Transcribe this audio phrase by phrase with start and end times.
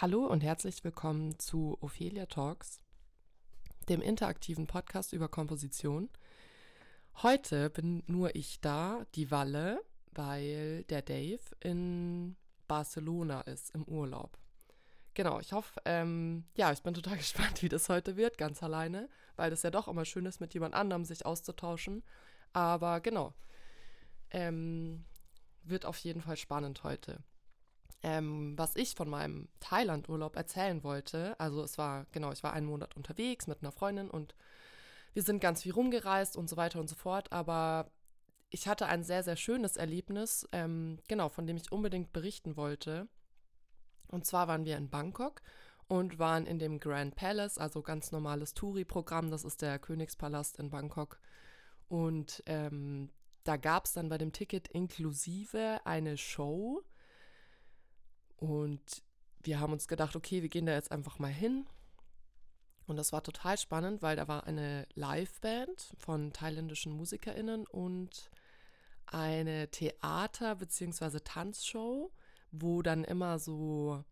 [0.00, 2.80] Hallo und herzlich willkommen zu Ophelia Talks,
[3.88, 6.08] dem interaktiven Podcast über Komposition.
[7.20, 9.80] Heute bin nur ich da, die Walle,
[10.12, 12.36] weil der Dave in
[12.68, 14.38] Barcelona ist im Urlaub.
[15.14, 19.08] Genau, ich hoffe, ähm, ja, ich bin total gespannt, wie das heute wird, ganz alleine,
[19.34, 22.04] weil das ja doch immer schön ist, mit jemand anderem sich auszutauschen.
[22.52, 23.34] Aber genau,
[24.30, 25.04] ähm,
[25.64, 27.24] wird auf jeden Fall spannend heute.
[28.02, 32.66] Ähm, was ich von meinem Thailand-Urlaub erzählen wollte, also es war, genau, ich war einen
[32.66, 34.36] Monat unterwegs mit einer Freundin und
[35.14, 37.90] wir sind ganz viel rumgereist und so weiter und so fort, aber
[38.50, 43.08] ich hatte ein sehr, sehr schönes Erlebnis, ähm, genau, von dem ich unbedingt berichten wollte.
[44.06, 45.42] Und zwar waren wir in Bangkok
[45.86, 50.70] und waren in dem Grand Palace, also ganz normales Touri-Programm, das ist der Königspalast in
[50.70, 51.20] Bangkok.
[51.88, 53.10] Und ähm,
[53.44, 56.82] da gab es dann bei dem Ticket inklusive eine Show,
[58.38, 59.02] und
[59.42, 61.66] wir haben uns gedacht, okay, wir gehen da jetzt einfach mal hin.
[62.86, 68.30] Und das war total spannend, weil da war eine Liveband von thailändischen MusikerInnen und
[69.06, 71.20] eine Theater- bzw.
[71.20, 72.10] Tanzshow,
[72.50, 74.02] wo dann immer so,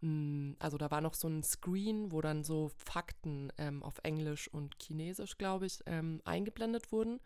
[0.00, 4.48] hm, also da war noch so ein Screen, wo dann so Fakten ähm, auf Englisch
[4.48, 7.20] und Chinesisch, glaube ich, ähm, eingeblendet wurden.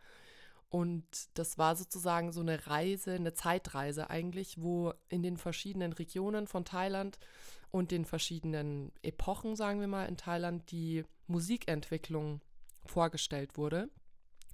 [0.71, 6.47] Und das war sozusagen so eine Reise, eine Zeitreise eigentlich, wo in den verschiedenen Regionen
[6.47, 7.19] von Thailand
[7.71, 12.41] und den verschiedenen Epochen, sagen wir mal, in Thailand die Musikentwicklung
[12.85, 13.89] vorgestellt wurde.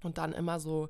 [0.03, 0.89] Und dann immer so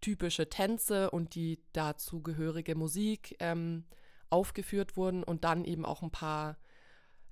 [0.00, 3.84] typische Tänze und die dazugehörige Musik ähm,
[4.30, 6.56] aufgeführt wurden und dann eben auch ein paar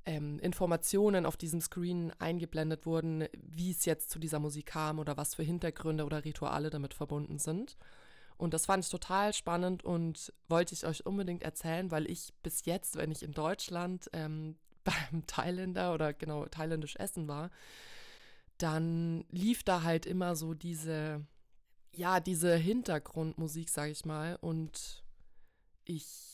[0.07, 5.17] ähm, Informationen auf diesem Screen eingeblendet wurden, wie es jetzt zu dieser Musik kam oder
[5.17, 7.77] was für Hintergründe oder Rituale damit verbunden sind.
[8.37, 12.65] Und das fand ich total spannend und wollte ich euch unbedingt erzählen, weil ich bis
[12.65, 17.51] jetzt, wenn ich in Deutschland ähm, beim Thailänder oder genau thailändisch essen war,
[18.59, 21.25] dann lief da halt immer so diese,
[21.93, 24.37] ja, diese Hintergrundmusik, sag ich mal.
[24.41, 25.03] Und
[25.85, 26.34] ich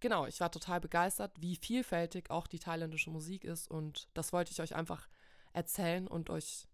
[0.00, 4.52] genau, ich war total begeistert, wie vielfältig auch die thailändische Musik ist und das wollte
[4.52, 5.08] ich euch einfach
[5.52, 6.68] erzählen und euch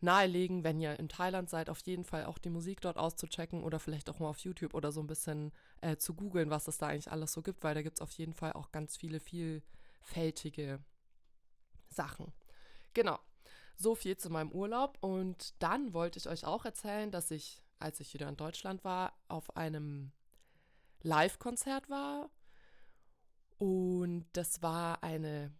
[0.00, 3.78] nahelegen, wenn ihr in Thailand seid, auf jeden Fall auch die Musik dort auszuchecken oder
[3.78, 6.88] vielleicht auch mal auf YouTube oder so ein bisschen äh, zu googeln, was es da
[6.88, 10.82] eigentlich alles so gibt, weil da gibt es auf jeden Fall auch ganz viele vielfältige
[11.90, 12.32] Sachen.
[12.94, 13.18] Genau,
[13.76, 18.00] so viel zu meinem Urlaub und dann wollte ich euch auch erzählen, dass ich, als
[18.00, 20.12] ich wieder in Deutschland war, auf einem
[21.02, 22.30] Live-Konzert war
[23.60, 25.52] und das war eine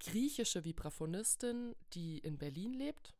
[0.00, 3.14] griechische Vibraphonistin, die in Berlin lebt.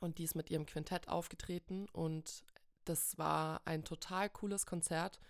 [0.00, 1.90] Und die ist mit ihrem Quintett aufgetreten.
[1.92, 2.42] Und
[2.86, 5.20] das war ein total cooles Konzert.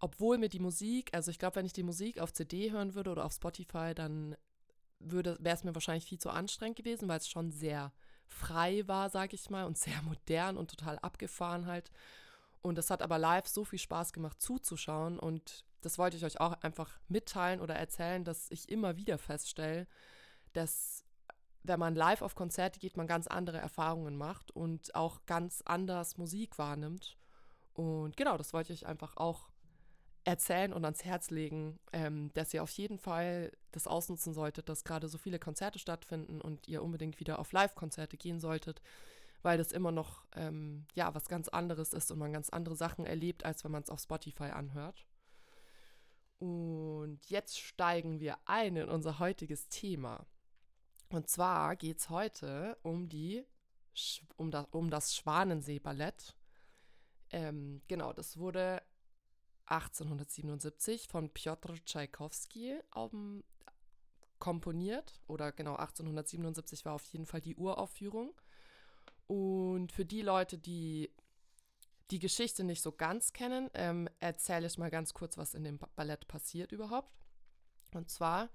[0.00, 3.12] Obwohl mir die Musik, also ich glaube, wenn ich die Musik auf CD hören würde
[3.12, 4.36] oder auf Spotify, dann
[4.98, 7.92] wäre es mir wahrscheinlich viel zu anstrengend gewesen, weil es schon sehr
[8.26, 11.92] frei war, sage ich mal, und sehr modern und total abgefahren halt.
[12.60, 16.40] Und es hat aber live so viel Spaß gemacht zuzuschauen und das wollte ich euch
[16.40, 19.86] auch einfach mitteilen oder erzählen, dass ich immer wieder feststelle,
[20.52, 21.04] dass
[21.62, 26.18] wenn man live auf Konzerte geht, man ganz andere Erfahrungen macht und auch ganz anders
[26.18, 27.16] Musik wahrnimmt.
[27.72, 29.48] Und genau, das wollte ich einfach auch
[30.24, 34.84] erzählen und ans Herz legen, ähm, dass ihr auf jeden Fall das ausnutzen solltet, dass
[34.84, 38.80] gerade so viele Konzerte stattfinden und ihr unbedingt wieder auf Live-Konzerte gehen solltet,
[39.42, 43.04] weil das immer noch ähm, ja was ganz anderes ist und man ganz andere Sachen
[43.06, 45.04] erlebt, als wenn man es auf Spotify anhört.
[46.44, 50.26] Und jetzt steigen wir ein in unser heutiges Thema.
[51.08, 53.46] Und zwar geht es heute um die
[54.36, 56.36] um das, um das Schwanensee-Ballett.
[57.30, 58.82] Ähm, genau, das wurde
[59.66, 63.42] 1877 von Piotr Tschaikowski um,
[64.38, 65.22] komponiert.
[65.28, 68.34] Oder genau, 1877 war auf jeden Fall die Uraufführung.
[69.28, 71.10] Und für die Leute, die
[72.10, 75.78] die Geschichte nicht so ganz kennen, ähm, erzähle ich mal ganz kurz, was in dem
[75.96, 77.12] Ballett passiert überhaupt.
[77.94, 78.50] Und zwar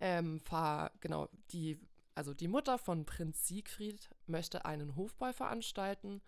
[0.00, 1.80] ähm, fahr, genau, die,
[2.14, 6.22] also die Mutter von Prinz Siegfried möchte einen Hofball veranstalten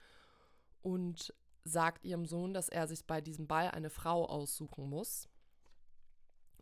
[0.82, 1.34] und
[1.64, 5.28] sagt ihrem Sohn, dass er sich bei diesem Ball eine Frau aussuchen muss.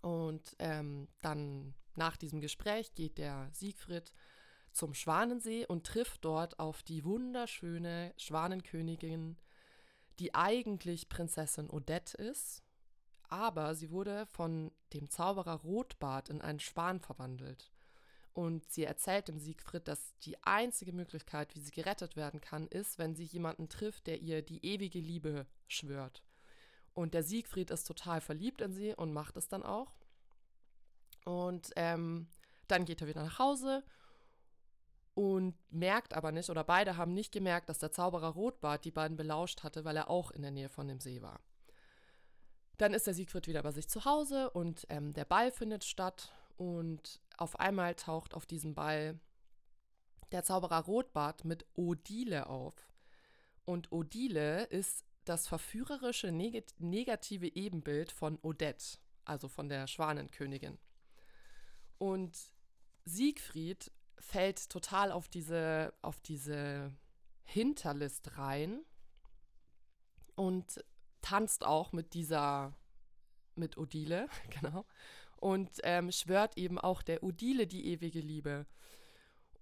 [0.00, 4.12] Und ähm, dann nach diesem Gespräch geht der Siegfried
[4.72, 9.36] zum Schwanensee und trifft dort auf die wunderschöne Schwanenkönigin
[10.18, 12.62] die eigentlich Prinzessin Odette ist,
[13.28, 17.72] aber sie wurde von dem Zauberer Rotbart in einen Schwan verwandelt.
[18.32, 22.98] Und sie erzählt dem Siegfried, dass die einzige Möglichkeit, wie sie gerettet werden kann, ist,
[22.98, 26.24] wenn sie jemanden trifft, der ihr die ewige Liebe schwört.
[26.94, 29.94] Und der Siegfried ist total verliebt in sie und macht es dann auch.
[31.24, 32.28] Und ähm,
[32.66, 33.84] dann geht er wieder nach Hause
[35.14, 39.16] und merkt aber nicht, oder beide haben nicht gemerkt, dass der Zauberer Rotbart die beiden
[39.16, 41.40] belauscht hatte, weil er auch in der Nähe von dem See war.
[42.78, 46.32] Dann ist der Siegfried wieder bei sich zu Hause und ähm, der Ball findet statt
[46.56, 49.18] und auf einmal taucht auf diesem Ball
[50.32, 52.74] der Zauberer Rotbart mit Odile auf.
[53.64, 60.78] Und Odile ist das verführerische neg negative Ebenbild von Odette, also von der Schwanenkönigin.
[61.98, 62.36] Und
[63.04, 63.92] Siegfried
[64.26, 66.92] fällt total auf diese, auf diese
[67.44, 68.84] Hinterlist rein
[70.34, 70.84] und
[71.22, 72.74] tanzt auch mit dieser,
[73.54, 74.28] mit Odile,
[74.60, 74.84] genau,
[75.36, 78.66] und ähm, schwört eben auch der Odile die ewige Liebe.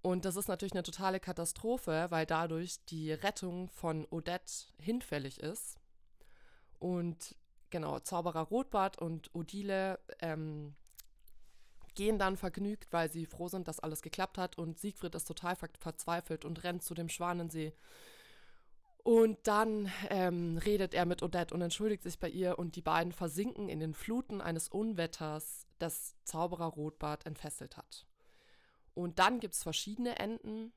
[0.01, 5.77] Und das ist natürlich eine totale Katastrophe, weil dadurch die Rettung von Odette hinfällig ist.
[6.79, 7.35] Und
[7.69, 10.75] genau, Zauberer Rotbart und Odile ähm,
[11.95, 14.57] gehen dann vergnügt, weil sie froh sind, dass alles geklappt hat.
[14.57, 17.73] Und Siegfried ist total ver verzweifelt und rennt zu dem Schwanensee.
[19.03, 23.11] Und dann ähm, redet er mit Odette und entschuldigt sich bei ihr und die beiden
[23.11, 28.05] versinken in den Fluten eines Unwetters, das Zauberer Rotbart entfesselt hat.
[28.93, 30.71] Und dann gibt es verschiedene Enden.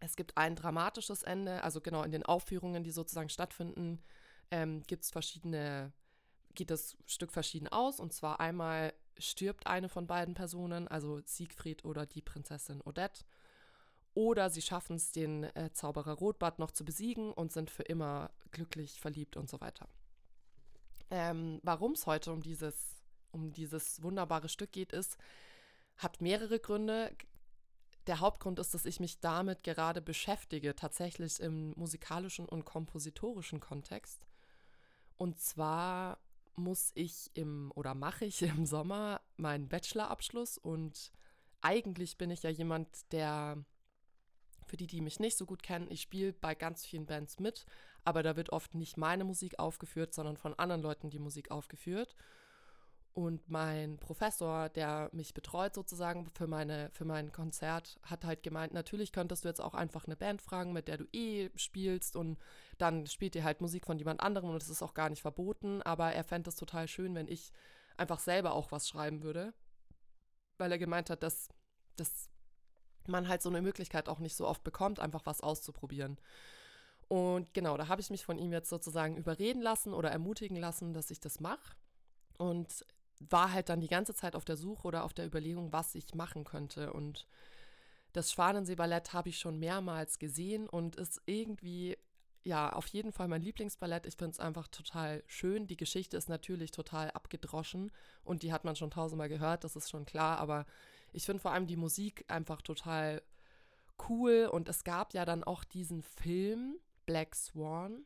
[0.00, 4.02] Es gibt ein dramatisches Ende, also genau in den Aufführungen, die sozusagen stattfinden,
[4.50, 5.92] ähm, gibt es verschiedene,
[6.54, 8.00] geht das Stück verschieden aus.
[8.00, 13.24] Und zwar einmal stirbt eine von beiden Personen, also Siegfried oder die Prinzessin Odette.
[14.14, 18.30] Oder sie schaffen es, den äh, Zauberer Rotbart noch zu besiegen und sind für immer
[18.50, 19.88] glücklich, verliebt und so weiter.
[21.10, 25.18] Ähm, Warum es heute um dieses, um dieses wunderbare Stück geht, ist,
[25.96, 27.14] hat mehrere Gründe.
[28.06, 34.26] Der Hauptgrund ist, dass ich mich damit gerade beschäftige, tatsächlich im musikalischen und kompositorischen Kontext.
[35.16, 36.18] Und zwar
[36.58, 41.12] muss ich im oder mache ich im Sommer meinen Bachelorabschluss und
[41.60, 43.64] eigentlich bin ich ja jemand, der
[44.66, 47.64] für die, die mich nicht so gut kennen, ich spiele bei ganz vielen Bands mit,
[48.04, 52.14] aber da wird oft nicht meine Musik aufgeführt, sondern von anderen Leuten die Musik aufgeführt.
[53.14, 58.72] Und mein Professor, der mich betreut sozusagen für, meine, für mein Konzert, hat halt gemeint,
[58.72, 62.38] natürlich könntest du jetzt auch einfach eine Band fragen, mit der du eh spielst und
[62.78, 65.82] dann spielt ihr halt Musik von jemand anderem und es ist auch gar nicht verboten,
[65.82, 67.52] aber er fände es total schön, wenn ich
[67.96, 69.52] einfach selber auch was schreiben würde,
[70.56, 71.48] weil er gemeint hat, dass,
[71.96, 72.30] dass
[73.08, 76.18] man halt so eine Möglichkeit auch nicht so oft bekommt, einfach was auszuprobieren.
[77.08, 80.92] Und genau, da habe ich mich von ihm jetzt sozusagen überreden lassen oder ermutigen lassen,
[80.92, 81.74] dass ich das mache.
[82.36, 82.84] Und
[83.20, 86.14] war halt dann die ganze Zeit auf der Suche oder auf der Überlegung, was ich
[86.14, 86.92] machen könnte.
[86.92, 87.26] Und
[88.12, 91.96] das Schwanensee-Ballett habe ich schon mehrmals gesehen und ist irgendwie,
[92.44, 94.06] ja, auf jeden Fall mein Lieblingsballett.
[94.06, 95.66] Ich finde es einfach total schön.
[95.66, 97.90] Die Geschichte ist natürlich total abgedroschen
[98.24, 100.38] und die hat man schon tausendmal gehört, das ist schon klar.
[100.38, 100.64] Aber
[101.12, 103.22] ich finde vor allem die Musik einfach total
[104.08, 104.48] cool.
[104.50, 108.04] Und es gab ja dann auch diesen Film Black Swan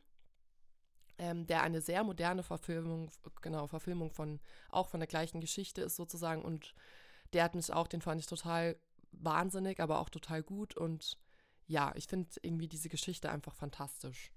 [1.17, 3.11] ähm, der eine sehr moderne Verfilmung,
[3.41, 4.39] genau, Verfilmung von,
[4.69, 6.41] auch von der gleichen Geschichte ist sozusagen.
[6.41, 6.73] Und
[7.33, 8.77] der hat mich auch, den fand ich total
[9.11, 10.75] wahnsinnig, aber auch total gut.
[10.75, 11.17] Und
[11.67, 14.31] ja, ich finde irgendwie diese Geschichte einfach fantastisch.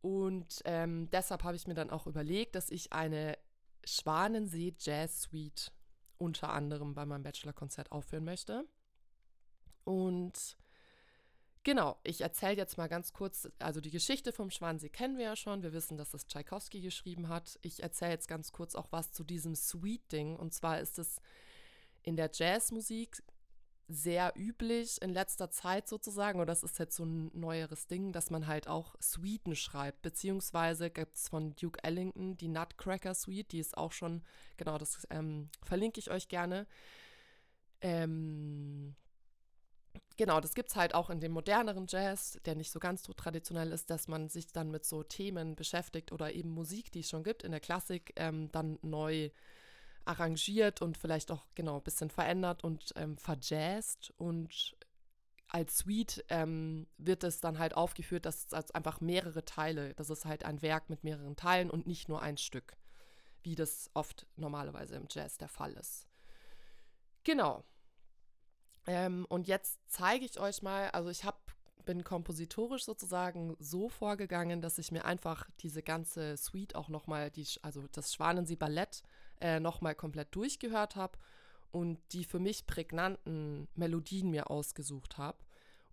[0.00, 3.36] Und ähm, deshalb habe ich mir dann auch überlegt, dass ich eine
[3.84, 5.72] Schwanensee Jazz Suite
[6.18, 8.64] unter anderem bei meinem Bachelor-Konzert aufführen möchte.
[9.84, 10.56] Und
[11.68, 15.36] Genau, ich erzähle jetzt mal ganz kurz, also die Geschichte vom Schwansee kennen wir ja
[15.36, 15.62] schon.
[15.62, 17.58] Wir wissen, dass das Tchaikovsky geschrieben hat.
[17.60, 20.34] Ich erzähle jetzt ganz kurz auch was zu diesem Sweet-Ding.
[20.36, 21.20] Und zwar ist es
[22.02, 23.22] in der Jazzmusik
[23.86, 28.30] sehr üblich in letzter Zeit sozusagen, oder das ist jetzt so ein neueres Ding, dass
[28.30, 33.58] man halt auch Suiten schreibt, beziehungsweise gibt es von Duke Ellington die Nutcracker Suite, die
[33.58, 34.22] ist auch schon,
[34.56, 36.66] genau, das ähm, verlinke ich euch gerne.
[37.82, 38.96] Ähm,
[40.18, 43.12] Genau, das gibt es halt auch in dem moderneren Jazz, der nicht so ganz so
[43.12, 47.08] traditionell ist, dass man sich dann mit so Themen beschäftigt oder eben Musik, die es
[47.08, 49.30] schon gibt in der Klassik, ähm, dann neu
[50.04, 54.12] arrangiert und vielleicht auch genau ein bisschen verändert und ähm, verjazzt.
[54.16, 54.76] Und
[55.46, 60.10] als Suite ähm, wird es dann halt aufgeführt, dass es als einfach mehrere Teile, das
[60.10, 62.76] ist halt ein Werk mit mehreren Teilen und nicht nur ein Stück,
[63.44, 66.08] wie das oft normalerweise im Jazz der Fall ist.
[67.22, 67.62] Genau.
[68.86, 71.52] Ähm, und jetzt zeige ich euch mal, also ich hab,
[71.84, 77.30] bin kompositorisch sozusagen so vorgegangen, dass ich mir einfach diese ganze Suite auch nochmal,
[77.62, 79.02] also das Schwanensee Ballett
[79.40, 81.18] äh, nochmal komplett durchgehört habe
[81.70, 85.38] und die für mich prägnanten Melodien mir ausgesucht habe.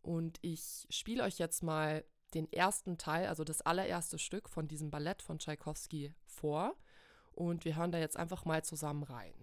[0.02, 4.92] Und ich spiele euch jetzt mal den ersten Teil, also das allererste Stück von diesem
[4.92, 6.76] Ballett von Tchaikovsky vor.
[7.34, 9.34] Und wir hören da jetzt einfach mal zusammen rein.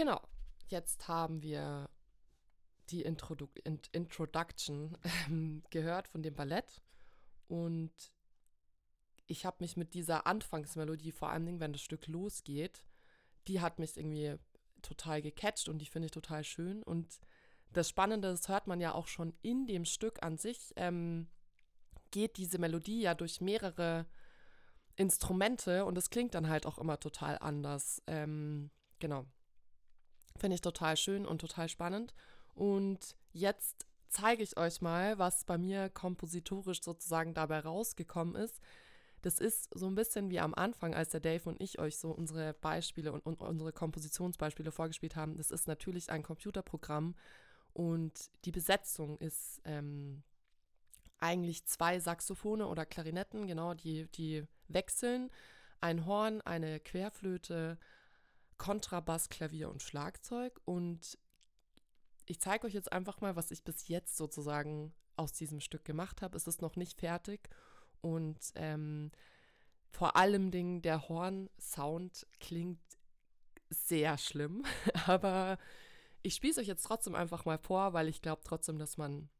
[0.00, 0.22] Genau,
[0.68, 1.90] jetzt haben wir
[2.88, 4.96] die Introdu Int Introduction
[5.28, 6.80] ähm, gehört von dem Ballett
[7.48, 7.92] und
[9.26, 12.82] ich habe mich mit dieser Anfangsmelodie, vor allen Dingen, wenn das Stück losgeht,
[13.46, 14.36] die hat mich irgendwie
[14.80, 16.82] total gecatcht und die finde ich total schön.
[16.82, 17.20] Und
[17.74, 21.28] das Spannende, das hört man ja auch schon in dem Stück an sich, ähm,
[22.10, 24.06] geht diese Melodie ja durch mehrere
[24.96, 28.02] Instrumente und es klingt dann halt auch immer total anders.
[28.06, 29.26] Ähm, genau.
[30.38, 32.14] Finde ich total schön und total spannend.
[32.54, 38.60] Und jetzt zeige ich euch mal, was bei mir kompositorisch sozusagen dabei rausgekommen ist.
[39.22, 42.10] Das ist so ein bisschen wie am Anfang, als der Dave und ich euch so
[42.10, 45.36] unsere Beispiele und, und unsere Kompositionsbeispiele vorgespielt haben.
[45.36, 47.14] Das ist natürlich ein Computerprogramm
[47.72, 50.22] und die Besetzung ist ähm,
[51.18, 55.30] eigentlich zwei Saxophone oder Klarinetten, genau, die, die wechseln.
[55.80, 57.78] Ein Horn, eine Querflöte,
[58.60, 60.60] Kontrabass, Klavier und Schlagzeug.
[60.66, 61.18] Und
[62.26, 66.20] ich zeige euch jetzt einfach mal, was ich bis jetzt sozusagen aus diesem Stück gemacht
[66.20, 66.36] habe.
[66.36, 67.48] Es ist noch nicht fertig
[68.02, 69.12] und ähm,
[69.90, 72.80] vor allem Ding, der Horn-Sound klingt
[73.70, 74.64] sehr schlimm,
[75.06, 75.58] aber
[76.22, 79.30] ich spiele es euch jetzt trotzdem einfach mal vor, weil ich glaube trotzdem, dass man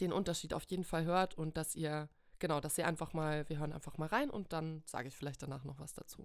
[0.00, 3.58] den Unterschied auf jeden Fall hört und dass ihr, genau, dass ihr einfach mal, wir
[3.58, 6.24] hören einfach mal rein und dann sage ich vielleicht danach noch was dazu.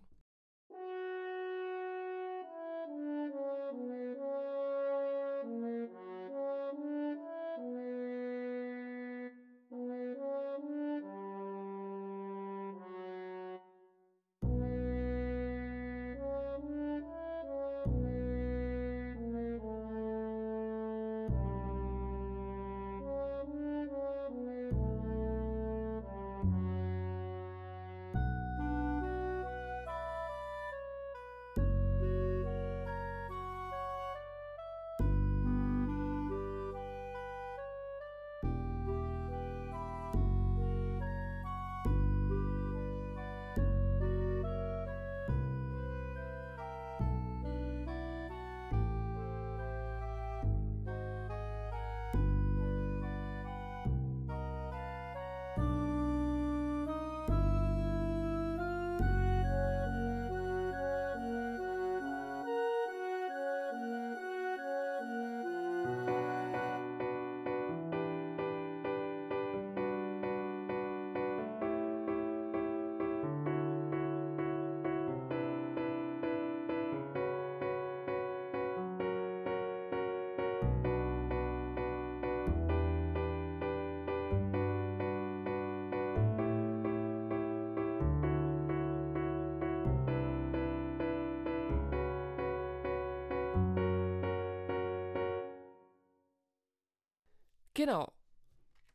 [97.73, 98.11] Genau.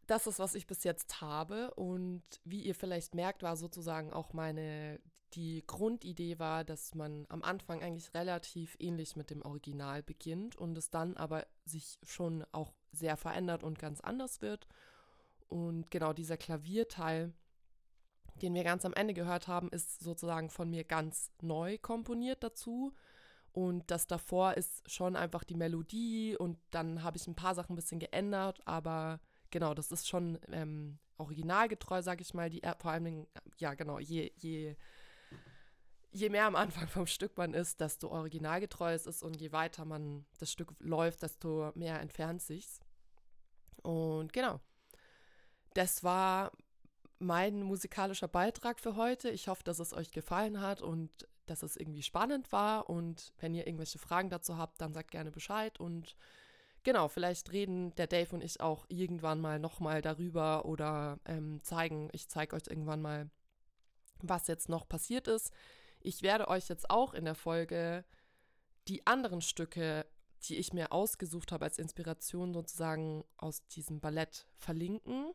[0.06, 1.75] Das ist, was ich bis jetzt habe.
[1.75, 5.00] Und wie ihr vielleicht merkt, war sozusagen auch meine,
[5.35, 10.78] die Grundidee war, dass man am Anfang eigentlich relativ ähnlich mit dem Original beginnt und
[10.78, 14.66] es dann aber sich schon auch sehr verändert und ganz anders wird.
[15.49, 17.32] Und genau dieser Klavierteil,
[18.40, 22.94] den wir ganz am Ende gehört haben, ist sozusagen von mir ganz neu komponiert dazu.
[23.59, 27.73] Und das davor ist schon einfach die Melodie und dann habe ich ein paar Sachen
[27.73, 29.19] ein bisschen geändert, aber
[29.50, 32.50] genau, das ist schon ähm, originalgetreu, sage ich mal.
[32.50, 33.27] Die, vor allem,
[33.59, 34.77] ja genau, je, je,
[36.12, 39.85] je mehr am Anfang vom Stück man ist, desto originalgetreu es ist und je weiter
[39.85, 42.79] man das Stück läuft, desto mehr entfernt sich's.
[43.83, 44.61] Und genau,
[45.75, 46.52] das war
[47.19, 49.30] mein musikalischer Beitrag für heute.
[49.30, 51.11] Ich hoffe, dass es euch gefallen hat und
[51.50, 52.89] dass es irgendwie spannend war.
[52.89, 55.80] Und wenn ihr irgendwelche Fragen dazu habt, dann sagt gerne Bescheid.
[55.80, 56.17] Und
[56.84, 62.08] genau, vielleicht reden der Dave und ich auch irgendwann mal nochmal darüber oder ähm, zeigen,
[62.13, 63.30] ich zeige euch irgendwann mal,
[64.23, 65.52] was jetzt noch passiert ist.
[66.00, 68.04] Ich werde euch jetzt auch in der Folge
[68.87, 70.06] die anderen Stücke,
[70.45, 75.34] die ich mir ausgesucht habe als Inspiration sozusagen aus diesem Ballett verlinken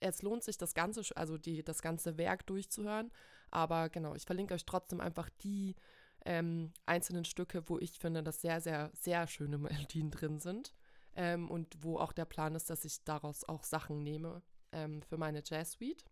[0.00, 3.10] es lohnt sich, das ganze, also die, das ganze Werk durchzuhören.
[3.50, 5.76] Aber genau, ich verlinke euch trotzdem einfach die
[6.24, 10.74] ähm, einzelnen Stücke, wo ich finde, dass sehr, sehr, sehr schöne Melodien drin sind.
[11.14, 15.16] Ähm, und wo auch der Plan ist, dass ich daraus auch Sachen nehme ähm, für
[15.16, 16.04] meine Jazz Suite.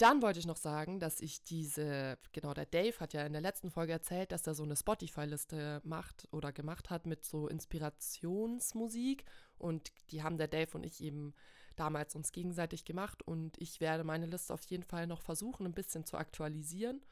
[0.00, 3.42] Dann wollte ich noch sagen, dass ich diese, genau, der Dave hat ja in der
[3.42, 9.26] letzten Folge erzählt, dass er so eine Spotify-Liste macht oder gemacht hat mit so Inspirationsmusik.
[9.58, 11.34] Und die haben der Dave und ich eben
[11.80, 15.72] damals uns gegenseitig gemacht und ich werde meine Liste auf jeden Fall noch versuchen, ein
[15.72, 17.02] bisschen zu aktualisieren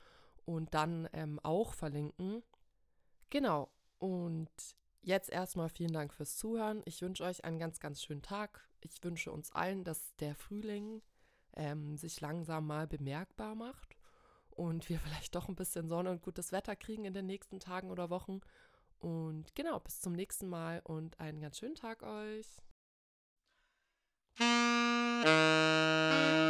[0.44, 2.42] und dann ähm, auch verlinken.
[3.30, 3.70] Genau.
[3.98, 4.50] Und
[5.02, 6.82] jetzt erstmal vielen Dank fürs Zuhören.
[6.84, 8.68] Ich wünsche euch einen ganz, ganz schönen Tag.
[8.80, 11.02] Ich wünsche uns allen, dass der Frühling
[11.56, 13.96] ähm, sich langsam mal bemerkbar macht
[14.50, 17.90] und wir vielleicht doch ein bisschen Sonne und gutes Wetter kriegen in den nächsten Tagen
[17.90, 18.40] oder Wochen.
[18.98, 22.46] Und genau, bis zum nächsten Mal und einen ganz schönen Tag euch.
[24.40, 26.47] Thank you.